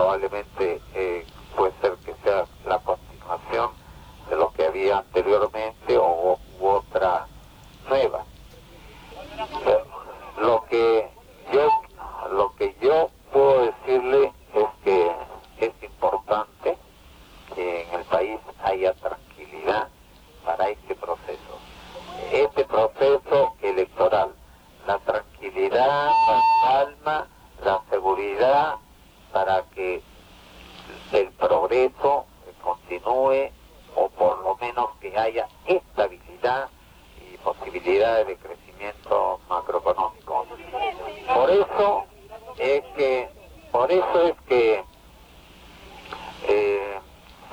[0.00, 3.70] probablemente eh, puede ser que sea la continuación
[4.30, 7.26] de lo que había anteriormente o u otra
[7.86, 8.24] nueva.
[10.38, 11.06] Lo que
[11.52, 11.68] yo
[12.32, 15.12] lo que yo puedo decirle es que
[15.58, 16.78] es importante
[17.54, 19.88] que en el país haya tranquilidad
[20.46, 21.58] para este proceso.
[22.32, 24.32] Este proceso electoral,
[24.86, 27.26] la tranquilidad, la calma,
[27.62, 28.78] la seguridad
[29.32, 30.02] para que
[31.12, 32.26] el progreso
[32.62, 33.50] continúe
[33.96, 36.68] o por lo menos que haya estabilidad
[37.20, 40.46] y posibilidades de crecimiento macroeconómico.
[41.34, 42.04] Por eso
[42.58, 43.28] es que,
[43.72, 44.84] por eso es que
[46.48, 47.00] eh,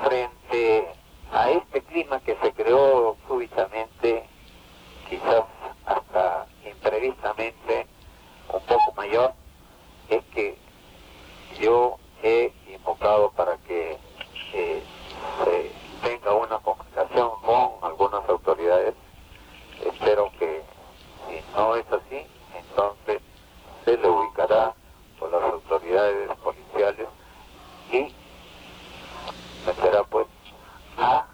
[0.03, 0.95] frente
[1.31, 4.25] a este clima que se creó súbitamente,
[5.09, 5.43] quizás
[5.85, 7.87] hasta imprevistamente,
[8.53, 9.33] un poco mayor,
[10.09, 10.57] es que
[11.59, 13.97] yo he invocado para que
[14.53, 14.83] eh,
[15.43, 15.71] se
[16.07, 18.93] tenga una comunicación con algunas autoridades.
[19.83, 20.63] Espero que
[21.27, 23.21] si no es así, entonces
[23.85, 24.73] se le ubicará
[25.19, 27.07] por las autoridades policiales
[27.91, 28.13] y
[29.65, 30.27] meterá pues
[30.97, 31.25] a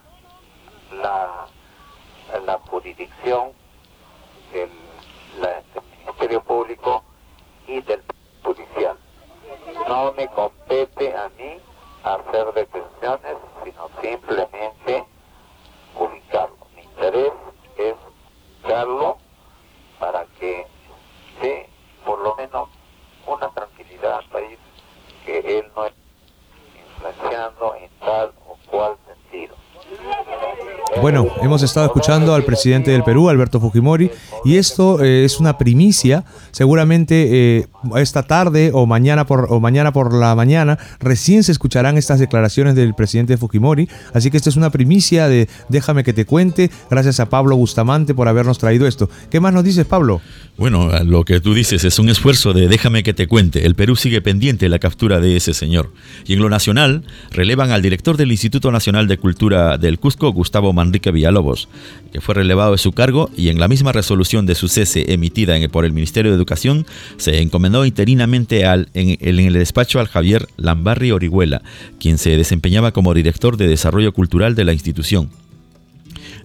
[0.91, 1.47] la,
[2.33, 3.53] a la jurisdicción
[4.51, 4.69] del,
[5.39, 7.03] la- del Ministerio Público
[7.67, 8.03] y del
[8.43, 8.97] judicial.
[9.87, 11.59] No me compete a mí
[12.03, 15.05] hacer detenciones, sino simplemente
[15.97, 16.57] ubicarlo.
[16.75, 17.31] Mi interés
[17.77, 17.95] es
[18.63, 19.17] ubicarlo
[19.99, 20.67] para que
[21.41, 21.69] dé
[22.05, 22.69] por lo menos
[23.25, 24.59] una tranquilidad al país
[25.25, 25.97] que él no esté
[26.85, 29.55] influenciando en tal o cual sentido.
[31.01, 34.11] Bueno, hemos estado escuchando al presidente del Perú, Alberto Fujimori,
[34.43, 36.25] y esto eh, es una primicia.
[36.51, 41.97] Seguramente eh, esta tarde o mañana por o mañana por la mañana recién se escucharán
[41.97, 43.89] estas declaraciones del presidente Fujimori.
[44.13, 46.69] Así que esta es una primicia de Déjame que te cuente.
[46.89, 49.09] Gracias a Pablo Bustamante por habernos traído esto.
[49.29, 50.21] ¿Qué más nos dices, Pablo?
[50.57, 53.65] Bueno, lo que tú dices es un esfuerzo de déjame que te cuente.
[53.65, 55.91] El Perú sigue pendiente de la captura de ese señor.
[56.25, 60.73] Y en lo nacional, relevan al director del Instituto Nacional de Cultura del Cusco, Gustavo
[60.73, 61.69] Manrique Villalobos,
[62.11, 65.53] que fue relevado de su cargo y en la misma resolución de su cese emitida
[65.69, 66.85] por el Ministerio de Educación,
[67.17, 71.61] se encomendó interinamente al, en el despacho al Javier Lambarri Orihuela,
[71.99, 75.29] quien se desempeñaba como director de Desarrollo Cultural de la institución.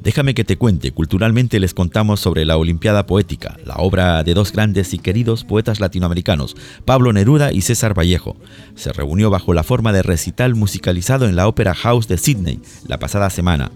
[0.02, 4.52] Déjame que te cuente, culturalmente les contamos sobre la Olimpiada Poética, la obra de dos
[4.52, 8.36] grandes y queridos poetas latinoamericanos, Pablo Neruda y César Vallejo.
[8.76, 12.98] Se reunió bajo la forma de recital musicalizado en la Opera House de Sydney la
[12.98, 13.72] pasada semana,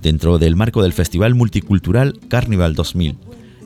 [0.00, 3.16] dentro del marco del Festival Multicultural Carnival 2000,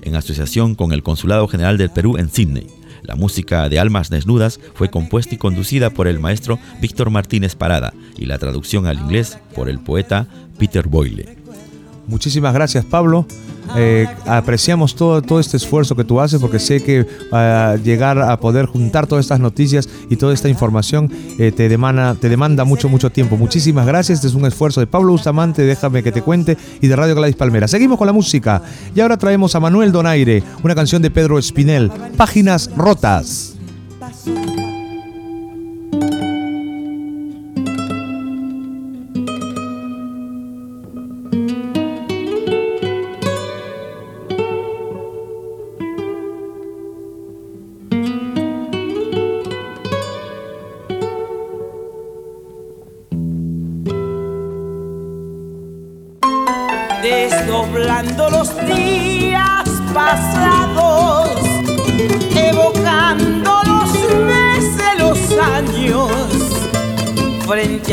[0.03, 2.67] en asociación con el Consulado General del Perú en Sydney.
[3.03, 7.95] La música de Almas Desnudas fue compuesta y conducida por el maestro Víctor Martínez Parada
[8.17, 10.27] y la traducción al inglés por el poeta
[10.59, 11.39] Peter Boyle.
[12.07, 13.27] Muchísimas gracias Pablo.
[13.77, 18.39] Eh, apreciamos todo, todo este esfuerzo que tú haces porque sé que uh, llegar a
[18.41, 22.89] poder juntar todas estas noticias y toda esta información eh, te, demanda, te demanda mucho,
[22.89, 23.37] mucho tiempo.
[23.37, 24.19] Muchísimas gracias.
[24.19, 27.37] Este es un esfuerzo de Pablo Bustamante, déjame que te cuente, y de Radio Gladys
[27.37, 27.69] Palmera.
[27.69, 28.63] Seguimos con la música
[28.95, 33.58] y ahora traemos a Manuel Donaire, una canción de Pedro Espinel, Páginas Rotas.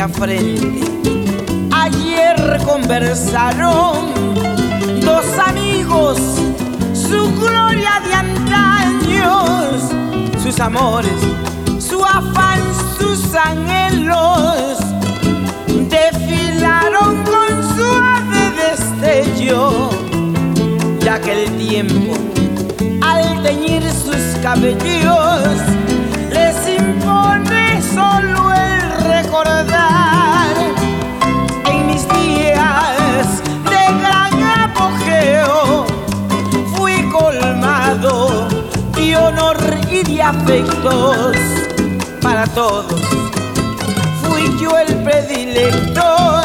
[0.09, 0.81] Frente.
[1.71, 4.13] Ayer conversaron
[5.01, 6.17] dos amigos,
[6.93, 9.91] su gloria de antaños,
[10.41, 11.13] sus amores,
[11.79, 12.59] su afán,
[12.97, 14.79] sus anhelos,
[15.89, 19.89] desfilaron con suave destello,
[20.99, 22.13] ya que el tiempo,
[23.01, 25.59] al teñir sus cabellos,
[26.31, 29.74] les impone solo el recordar.
[39.95, 41.37] Y de afectos
[42.21, 43.01] para todos.
[44.23, 46.41] Fui yo el predilecto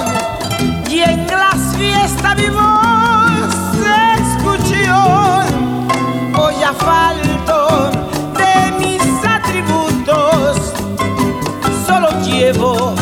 [0.89, 5.03] y en las fiestas mi se escuchó.
[6.41, 7.91] Hoy a falto
[8.39, 10.73] de mis atributos,
[11.87, 12.95] solo llevo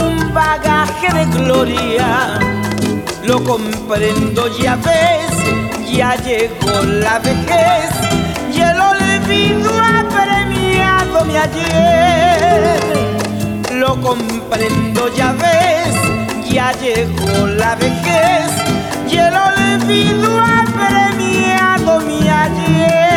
[0.00, 2.38] un bagaje de gloria.
[3.22, 8.23] Lo comprendo, ya ves, ya llegó la vejez
[11.34, 12.78] mi ayer.
[13.72, 15.94] Lo comprendo, ya ves,
[16.48, 18.50] ya llegó la vejez
[19.08, 23.13] y el olvido ha premiado mi ayer.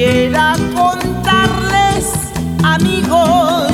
[0.00, 2.06] Quisiera contarles,
[2.64, 3.70] amigos,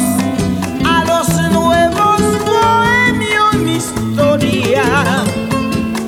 [0.84, 4.82] a los nuevos bohemios mi historia,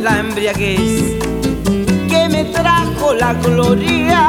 [0.03, 1.14] la embriaguez
[2.09, 4.28] que me trajo la gloria,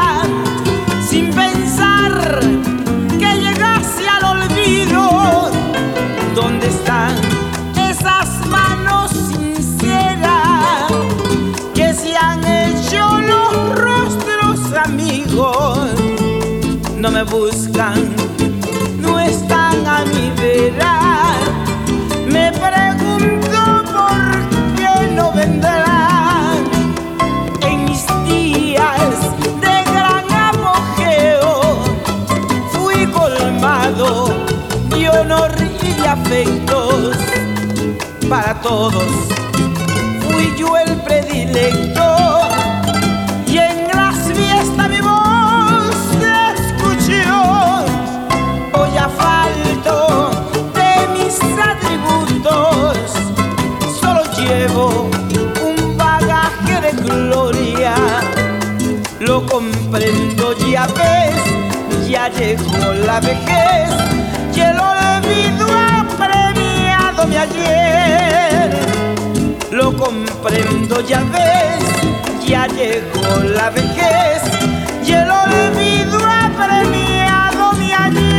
[17.29, 18.15] buscan,
[18.97, 21.35] no están a mi vera.
[22.27, 26.57] Me pregunto por qué no vendrán
[27.61, 29.19] en mis días
[29.61, 31.83] de gran apogeo.
[32.71, 34.33] Fui colmado
[34.89, 35.51] de honor
[35.83, 37.17] y de afectos
[38.27, 39.07] para todos.
[40.21, 42.28] Fui yo el predilecto
[59.59, 61.35] comprendo, ya ves,
[62.09, 63.89] ya llegó la vejez
[64.55, 68.71] y el olvido ha premiado mi ayer.
[69.71, 71.83] Lo comprendo, ya ves,
[72.47, 74.43] ya llegó la vejez
[75.05, 78.29] y el olvido ha premiado mi ayer.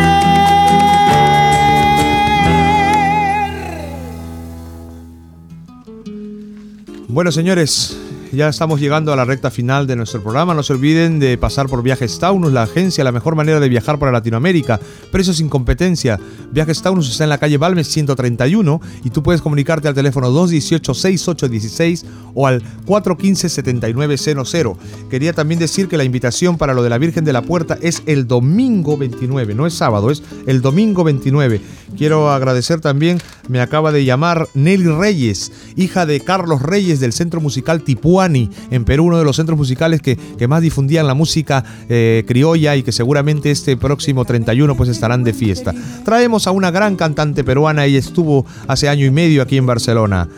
[7.09, 8.00] Bueno, señores,
[8.33, 10.55] ya estamos llegando a la recta final de nuestro programa.
[10.55, 13.99] No se olviden de pasar por Viajes Taunus, la agencia, la mejor manera de viajar
[13.99, 14.79] para Latinoamérica.
[15.11, 16.21] Precios sin competencia.
[16.53, 22.05] Viajes Taunus está en la calle Balmes 131 y tú puedes comunicarte al teléfono 218-6816
[22.35, 24.77] o al 415-7900.
[25.11, 28.03] Quería también decir que la invitación para lo de la Virgen de la Puerta es
[28.07, 31.61] el domingo 29, no es sábado, es el domingo 29.
[31.97, 33.19] Quiero agradecer también,
[33.49, 37.83] me acaba de llamar Nelly Reyes, hija de Carlos Reyes del Centro Musical
[38.27, 42.77] En Perú, uno de los centros musicales que, que más difundían la música eh, criolla
[42.77, 45.75] y que seguramente este próximo 31 pues estarán de fiesta.
[46.05, 50.29] Traemos a una gran cantante peruana, ella estuvo hace año y medio aquí en Barcelona.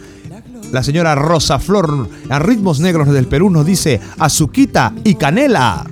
[0.73, 5.85] La señora Rosa Flor, a ritmos negros del Perú, nos dice azuquita y canela.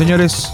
[0.00, 0.50] Señores,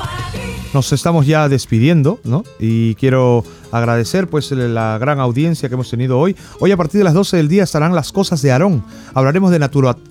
[0.74, 2.42] nos estamos ya despidiendo, ¿no?
[2.58, 6.34] Y quiero agradecer pues la gran audiencia que hemos tenido hoy.
[6.58, 8.84] Hoy a partir de las 12 del día estarán las cosas de Aarón.
[9.14, 9.60] Hablaremos de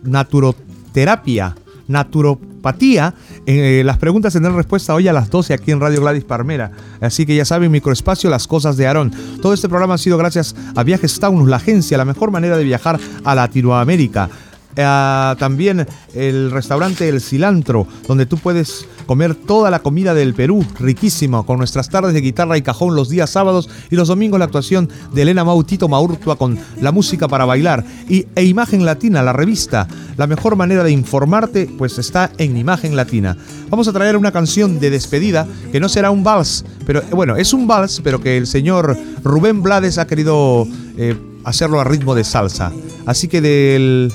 [0.04, 1.54] naturoterapia
[1.88, 3.14] naturopatía.
[3.46, 6.72] Eh, las preguntas tendrán respuesta hoy a las 12 aquí en Radio Gladys Parmera.
[7.02, 9.12] Así que ya saben, microespacio, las cosas de Aarón.
[9.42, 12.64] Todo este programa ha sido gracias a Viajes Taunus, la agencia, la mejor manera de
[12.64, 14.30] viajar a Latinoamérica.
[14.76, 20.66] Eh, también el restaurante El Cilantro, donde tú puedes comer toda la comida del Perú,
[20.80, 24.46] riquísimo, con nuestras tardes de guitarra y cajón los días sábados y los domingos la
[24.46, 29.34] actuación de Elena Mautito Maurtua con la música para bailar y e Imagen Latina, la
[29.34, 29.88] revista.
[30.18, 33.38] La mejor manera de informarte pues está en Imagen Latina.
[33.70, 37.54] Vamos a traer una canción de despedida que no será un vals, pero bueno, es
[37.54, 40.68] un vals, pero que el señor Rubén Blades ha querido
[40.98, 42.72] eh, hacerlo a ritmo de salsa.
[43.06, 44.12] Así que del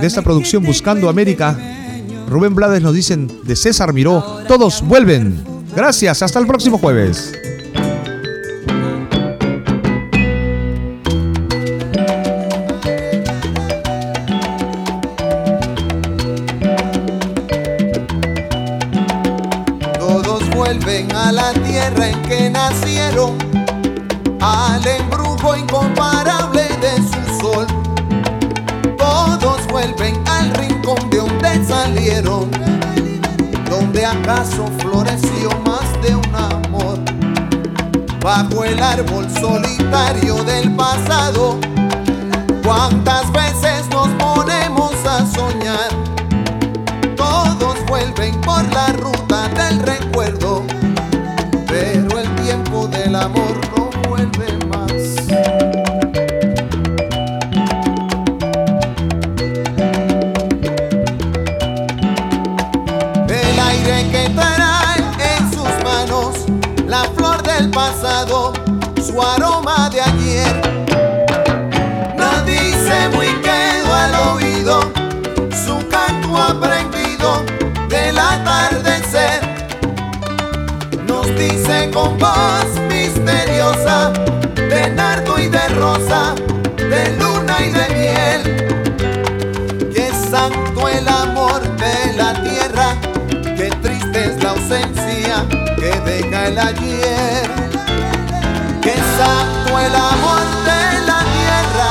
[0.00, 1.58] de esta producción Buscando América,
[2.28, 5.42] Rubén Blades nos dicen de César Miró, todos vuelven.
[5.74, 7.32] Gracias, hasta el próximo jueves.
[32.22, 36.98] Donde acaso floreció más de un amor.
[38.20, 41.58] Bajo el árbol solitario del pasado,
[42.64, 45.90] cuántas veces nos ponemos a soñar.
[47.16, 48.77] Todos vuelven por la
[96.48, 97.42] el ayer
[98.80, 101.90] que santo el amor de la tierra,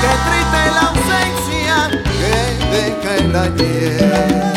[0.00, 1.74] que triste la ausencia
[2.18, 2.34] que
[2.72, 4.49] deja el ayer.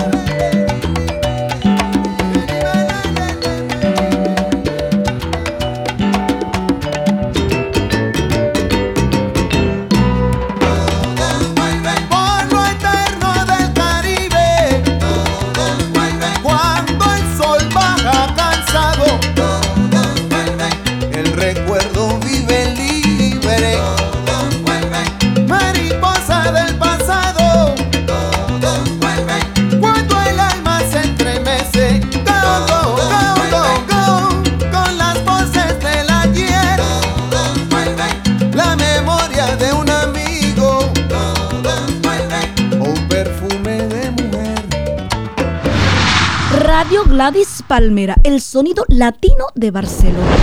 [47.13, 50.35] Gladys Palmera, el sonido latino de Barcelona.